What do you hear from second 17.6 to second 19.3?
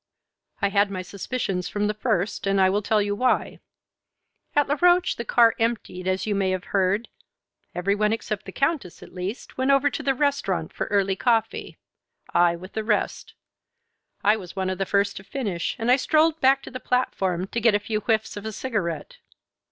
get a few whiffs of a cigarette.